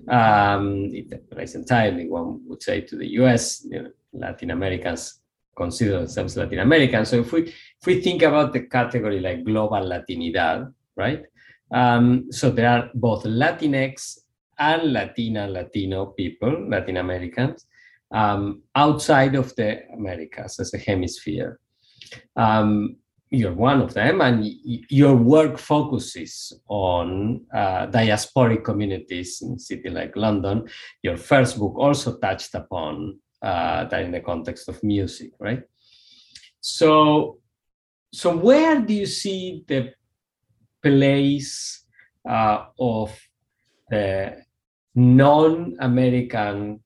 [0.08, 3.64] Um, it applies entirely, one would say, to the US.
[3.70, 5.20] You know, Latin Americans
[5.56, 7.04] consider themselves Latin American.
[7.04, 11.22] So if we if we think about the category like global Latinidad, right?
[11.72, 14.18] Um, so there are both Latinx
[14.60, 17.66] and Latina, Latino people, Latin Americans,
[18.12, 21.58] um, outside of the Americas as a hemisphere.
[22.36, 22.96] Um,
[23.30, 24.44] you're one of them, and
[24.88, 30.68] your work focuses on uh, diasporic communities in a city like London.
[31.02, 35.62] Your first book also touched upon uh, that in the context of music, right?
[36.60, 37.38] So,
[38.12, 39.94] so where do you see the
[40.82, 41.84] place
[42.28, 43.16] uh, of
[43.88, 44.42] the
[44.94, 46.80] non-American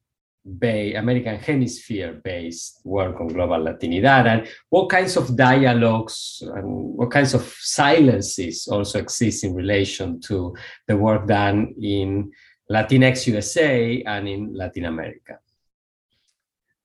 [0.59, 7.11] Bay, American hemisphere based work on global Latinidad and what kinds of dialogues and what
[7.11, 10.55] kinds of silences also exist in relation to
[10.87, 12.31] the work done in
[12.71, 15.39] Latinx USA and in Latin America?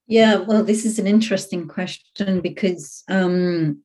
[0.07, 3.83] Yeah, well, this is an interesting question because, um,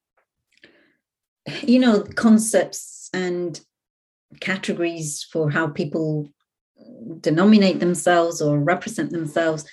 [1.62, 3.60] you know, concepts and
[4.40, 6.32] categories for how people
[7.20, 9.64] denominate themselves or represent themselves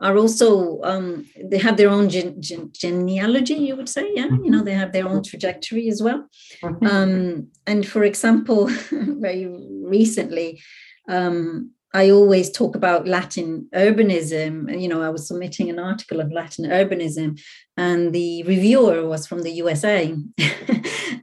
[0.00, 4.50] are also um, they have their own gen- gen- genealogy you would say yeah you
[4.50, 4.64] know mm-hmm.
[4.64, 6.26] they have their own trajectory as well
[6.62, 6.86] mm-hmm.
[6.86, 9.46] um, and for example very
[9.82, 10.60] recently
[11.08, 14.78] um, I always talk about Latin urbanism.
[14.78, 17.40] You know, I was submitting an article of Latin urbanism,
[17.78, 20.14] and the reviewer was from the USA.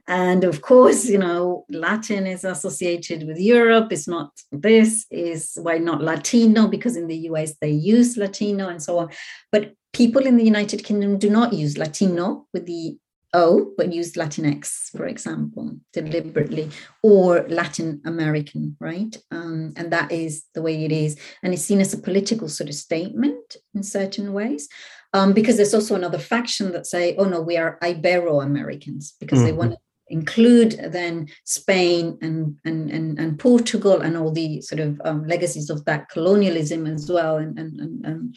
[0.08, 3.92] and of course, you know, Latin is associated with Europe.
[3.92, 8.82] It's not this, is why not Latino, because in the US they use Latino and
[8.82, 9.08] so on.
[9.50, 12.98] But people in the United Kingdom do not use Latino with the
[13.32, 16.70] O, but use Latinx, for example, deliberately,
[17.02, 19.14] or Latin American, right?
[19.30, 21.18] Um, and that is the way it is.
[21.42, 24.68] And it's seen as a political sort of statement in certain ways.
[25.12, 29.38] Um, because there's also another faction that say, oh no, we are Ibero Americans, because
[29.38, 29.46] mm-hmm.
[29.46, 29.78] they want to
[30.08, 35.70] include then Spain and, and, and, and Portugal and all the sort of um, legacies
[35.70, 38.32] of that colonialism as well and, and, and um,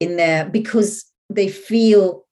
[0.00, 2.24] in there, because they feel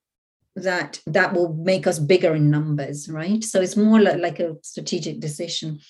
[0.54, 3.44] that that will make us bigger in numbers right?
[3.44, 5.80] So it's more like, like a strategic decision.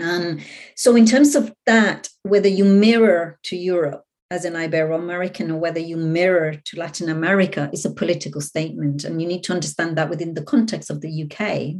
[0.00, 0.40] Um,
[0.74, 5.78] so, in terms of that, whether you mirror to Europe as an Ibero-American or whether
[5.78, 10.08] you mirror to Latin America is a political statement, and you need to understand that
[10.08, 11.74] within the context of the UK,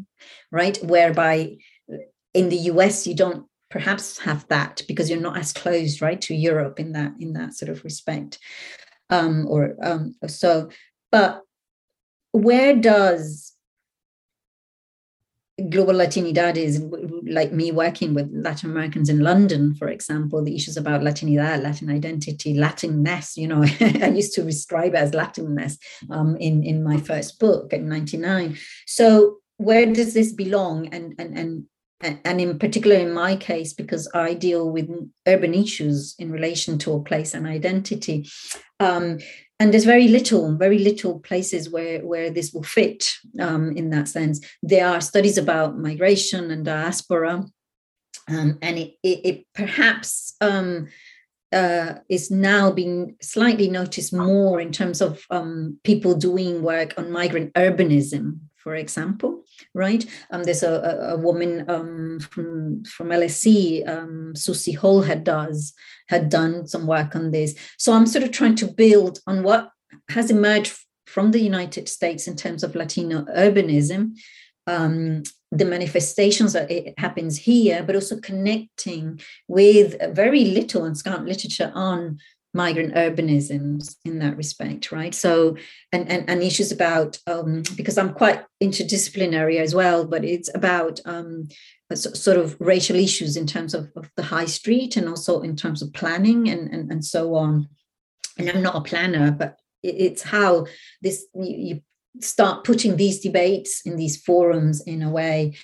[0.50, 0.76] right?
[0.84, 1.57] Whereby
[2.34, 6.34] in the US you don't perhaps have that because you're not as close, right, to
[6.34, 8.38] Europe in that in that sort of respect,
[9.09, 10.68] um, or um, so.
[11.11, 11.40] But
[12.32, 13.55] where does
[15.68, 16.82] global Latinidad is
[17.26, 21.90] like me working with Latin Americans in London, for example, the issues about Latinidad, Latin
[21.90, 25.78] identity, Latinness, you know, I used to describe as Latinness
[26.11, 28.57] um, in, in my first book in 99.
[28.86, 30.88] So where does this belong?
[30.92, 31.64] And, and, and
[32.03, 34.90] and in particular in my case because i deal with
[35.28, 38.28] urban issues in relation to a place and identity
[38.80, 39.18] um,
[39.62, 44.08] and there's very little very little places where where this will fit um, in that
[44.08, 44.40] sense.
[44.60, 47.46] There are studies about migration and diaspora
[48.28, 50.88] um, and it, it, it perhaps um,
[51.52, 57.12] uh, is now being slightly noticed more in terms of um, people doing work on
[57.12, 59.44] migrant urbanism for example,
[59.74, 60.04] right?
[60.30, 65.74] Um, there's a, a, woman um, from from LSE, um, Susie Hall, had does
[66.08, 67.54] had done some work on this.
[67.78, 69.70] So I'm sort of trying to build on what
[70.10, 74.16] has emerged from the United States in terms of Latino urbanism,
[74.66, 81.26] um, the manifestations that it happens here, but also connecting with very little and scant
[81.26, 82.18] literature on
[82.55, 85.14] migrant urbanisms in that respect right?
[85.14, 85.57] So
[85.92, 91.00] and and, and issues about um, because i'm quite interdisciplinary as well but it's about
[91.05, 91.48] um,
[91.94, 95.82] sort of racial issues in terms of, of, the high street and also in terms
[95.82, 97.68] of planning and, and and so on.
[98.38, 100.66] And i'm not a planner but it's how
[101.03, 101.80] this you
[102.20, 105.57] start putting these debates in these forums in a way.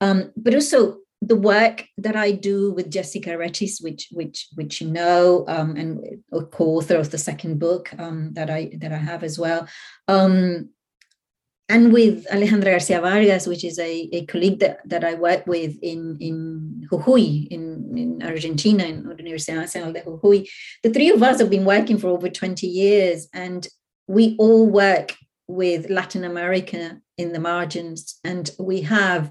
[0.00, 4.90] Um, but also the work that I do with Jessica Retis, which which which you
[4.90, 9.38] know, um, and co-author of the second book um, that I that I have as
[9.38, 9.68] well,
[10.08, 10.70] um,
[11.68, 15.78] and with Alejandra Garcia Vargas, which is a, a colleague that, that I work with
[15.80, 20.48] in in Jujuy in, in Argentina in Universidad Nacional de Jujuy.
[20.82, 23.66] The three of us have been working for over twenty years, and
[24.08, 25.14] we all work
[25.46, 29.30] with Latin America in the margins, and we have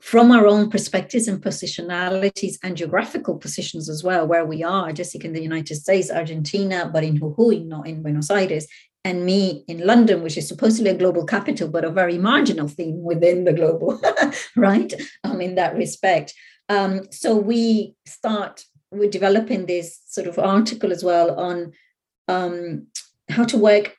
[0.00, 5.26] from our own perspectives and positionalities and geographical positions as well, where we are, Jessica
[5.26, 8.66] in the United States, Argentina, but in Jujuy, not in Buenos Aires,
[9.04, 13.02] and me in London, which is supposedly a global capital, but a very marginal theme
[13.02, 14.00] within the global,
[14.56, 14.92] right?
[15.24, 16.34] Um, in that respect.
[16.68, 21.72] Um, so we start, we're developing this sort of article as well on
[22.28, 22.88] um,
[23.28, 23.96] how to work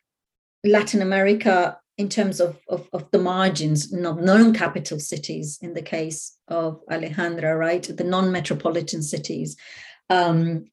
[0.65, 6.37] Latin America in terms of, of, of the margins, not non-capital cities in the case
[6.47, 7.83] of Alejandra, right?
[7.83, 9.57] The non-metropolitan cities.
[10.09, 10.65] Um,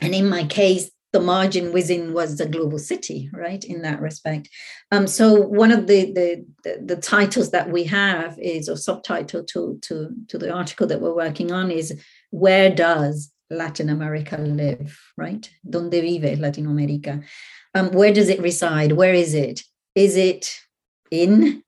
[0.00, 3.62] and in my case, the margin within was the global city, right?
[3.62, 4.48] In that respect.
[4.90, 9.44] Um, so one of the, the, the the titles that we have is, or subtitle
[9.44, 11.96] to to to the article that we're working on is
[12.30, 15.48] where does Latin America live, right?
[15.68, 17.22] Donde vive Latinoamérica?
[17.76, 18.92] Um, where does it reside?
[18.92, 19.62] Where is it?
[19.94, 20.60] Is it
[21.10, 21.62] in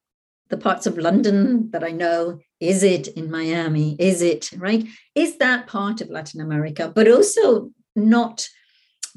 [0.49, 2.39] the parts of London that I know?
[2.61, 3.97] Is it in Miami?
[3.99, 4.87] Is it, right?
[5.15, 6.91] Is that part of Latin America?
[6.95, 8.49] But also not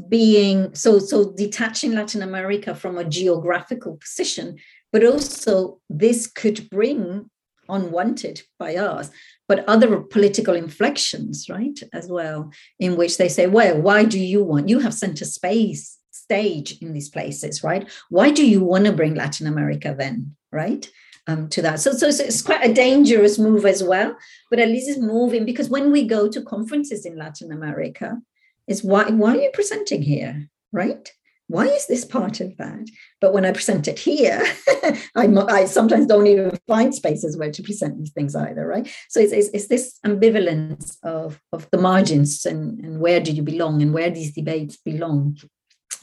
[0.07, 4.57] being so so detaching Latin America from a geographical position,
[4.93, 7.29] but also this could bring
[7.67, 9.11] unwanted by us,
[9.47, 14.43] but other political inflections, right, as well, in which they say, well, why do you
[14.43, 14.69] want?
[14.69, 15.98] You have center space
[16.29, 17.89] stage in these places, right?
[18.09, 20.87] Why do you want to bring Latin America then, right?
[21.25, 21.79] Um, to that.
[21.79, 24.15] So, so, so it's quite a dangerous move as well,
[24.49, 28.19] but at least it's moving because when we go to conferences in Latin America,
[28.67, 31.11] is why why are you presenting here, right?
[31.47, 32.85] Why is this part of that?
[33.19, 34.43] But when I present it here,
[35.15, 38.87] I, I, sometimes don't even find spaces where to present these things either, right?
[39.09, 43.41] So it's, it's, it's, this ambivalence of, of the margins and, and where do you
[43.41, 45.37] belong and where these debates belong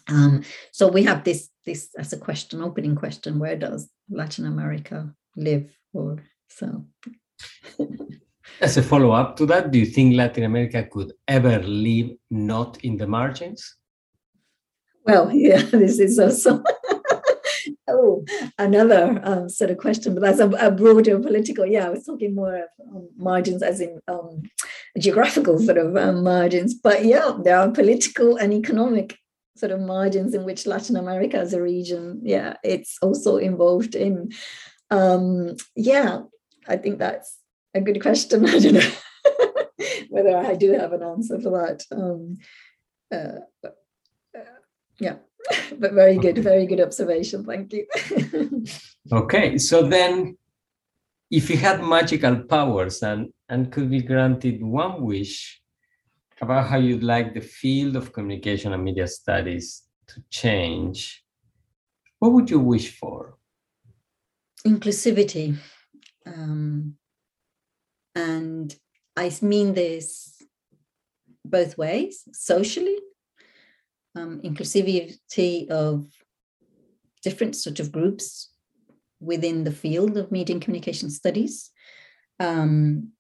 [0.09, 0.43] um,
[0.73, 5.71] so we have this this as a question, opening question: Where does Latin America live?
[5.93, 6.85] Or so.
[8.61, 12.79] as a follow up to that, do you think Latin America could ever live not
[12.85, 13.77] in the margins?
[15.05, 16.63] Well, yeah, this is also.
[17.89, 18.25] oh,
[18.59, 21.67] another um, sort of question, but that's a, a, broader political.
[21.67, 24.43] Yeah, I was talking more of um, margins as in um,
[24.99, 26.75] geographical sort of um, margins.
[26.75, 29.19] But yeah, there are political and economic
[29.57, 34.33] sort of margins in which Latin America as a region, yeah, it's also involved in.
[34.91, 36.21] Um, yeah,
[36.69, 37.39] I think that's
[37.75, 38.47] a good question.
[38.49, 38.91] I don't know.
[40.09, 41.85] whether I do have an answer for that.
[41.91, 42.39] Um,
[43.13, 44.41] uh, uh,
[44.99, 45.17] yeah,
[45.79, 47.45] but very good, very good observation.
[47.45, 47.87] Thank you.
[49.13, 50.37] okay, so then
[51.31, 55.61] if you had magical powers and, and could be granted one wish
[56.41, 61.25] about how you'd like the field of communication and media studies to change,
[62.19, 63.37] what would you wish for?
[64.67, 65.57] Inclusivity.
[66.27, 66.97] Um,
[68.15, 68.75] and
[69.17, 70.43] I mean this
[71.45, 72.99] both ways socially,
[74.15, 76.07] um, inclusivity of
[77.23, 78.51] different sort of groups
[79.21, 81.71] within the field of media and communication studies.
[82.41, 83.13] Um,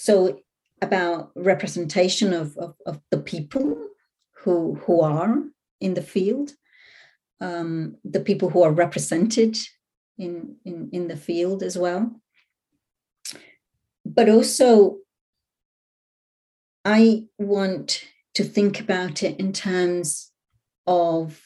[0.00, 0.40] so
[0.80, 3.76] about representation of, of, of, the people
[4.32, 5.42] who, who are
[5.78, 6.52] in the field,
[7.42, 9.58] um, the people who are represented
[10.16, 12.18] in, in, in the field as well.
[14.06, 14.96] But also,
[16.82, 18.02] I want
[18.36, 20.32] to think about it in terms
[20.86, 21.42] of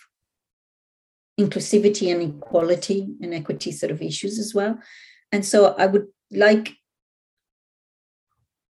[1.40, 4.78] inclusivity and equality and equity sort of issues as well.
[5.32, 6.76] And so I would like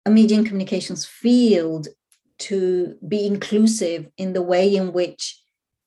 [0.06, 1.88] a media and communications field
[2.40, 5.40] to be inclusive in the way in which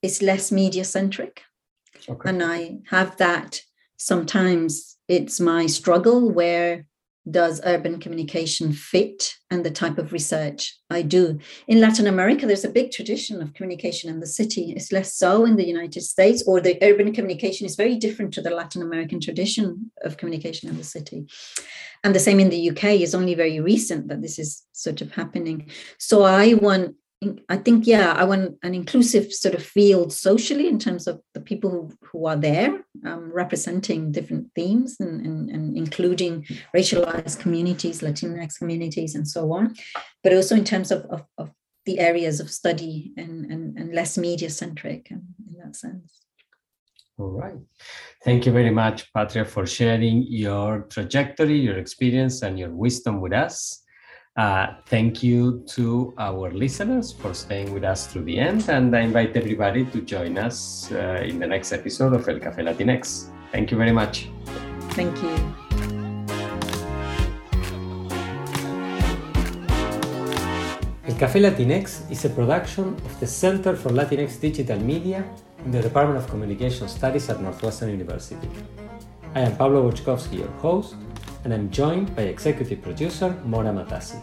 [0.02, 1.42] it's less media centric.
[2.08, 2.28] Okay.
[2.28, 3.62] And I have that
[3.96, 6.86] sometimes it's my struggle where
[7.30, 11.38] does urban communication fit and the type of research I do.
[11.66, 14.72] In Latin America, there's a big tradition of communication in the city.
[14.72, 18.42] It's less so in the United States, or the urban communication is very different to
[18.42, 21.26] the Latin American tradition of communication in the city.
[22.02, 25.12] And the same in the UK is only very recent that this is sort of
[25.12, 25.70] happening.
[25.98, 26.96] So I want
[27.48, 31.40] I think, yeah, I want an inclusive sort of field socially in terms of the
[31.40, 36.46] people who, who are there um, representing different themes and, and, and, including
[36.76, 39.74] racialized communities, Latinx communities, and so on,
[40.22, 41.50] but also in terms of, of, of
[41.86, 46.24] the areas of study and, and, and less media centric in, in that sense.
[47.16, 47.58] All right.
[48.24, 53.32] Thank you very much, Patria, for sharing your trajectory, your experience, and your wisdom with
[53.32, 53.83] us.
[54.36, 59.02] Uh, thank you to our listeners for staying with us through the end, and I
[59.02, 63.30] invite everybody to join us uh, in the next episode of El Café Latinx.
[63.52, 64.28] Thank you very much.
[64.90, 65.30] Thank you.
[71.06, 75.24] El Café Latinx is a production of the Center for Latinx Digital Media
[75.64, 78.48] in the Department of Communication Studies at Northwestern University.
[79.36, 80.96] I am Pablo Boczkowski, your host,
[81.44, 84.20] and I'm joined by executive producer Mora Matassi.